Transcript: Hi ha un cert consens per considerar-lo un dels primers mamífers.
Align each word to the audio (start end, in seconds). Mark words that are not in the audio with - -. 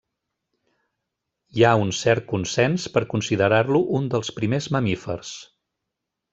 Hi 1.57 1.65
ha 1.67 1.73
un 1.81 1.91
cert 1.97 2.25
consens 2.33 2.87
per 2.97 3.05
considerar-lo 3.13 3.85
un 4.01 4.11
dels 4.15 4.35
primers 4.41 4.73
mamífers. 4.79 5.39